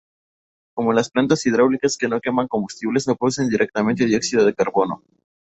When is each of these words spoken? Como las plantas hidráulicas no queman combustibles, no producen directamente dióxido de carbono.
Como 0.73 0.93
las 0.93 1.11
plantas 1.11 1.45
hidráulicas 1.45 1.95
no 2.09 2.19
queman 2.19 2.47
combustibles, 2.47 3.07
no 3.07 3.15
producen 3.15 3.49
directamente 3.49 4.07
dióxido 4.07 4.43
de 4.43 4.55
carbono. 4.55 5.03